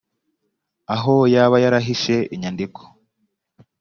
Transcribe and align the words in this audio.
aho 0.95 1.15
yaba 1.33 1.55
yarahishe 1.63 2.15
inyandiko 2.33 2.79